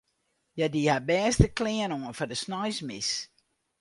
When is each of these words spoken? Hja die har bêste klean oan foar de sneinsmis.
Hja 0.55 0.67
die 0.73 0.83
har 0.91 1.03
bêste 1.09 1.47
klean 1.59 1.95
oan 1.97 2.15
foar 2.17 2.29
de 2.31 2.37
sneinsmis. 2.43 3.09